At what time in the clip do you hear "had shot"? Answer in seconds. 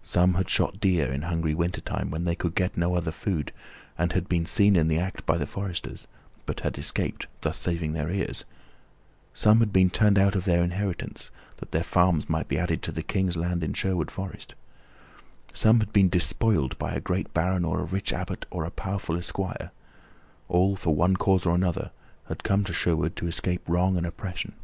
0.32-0.80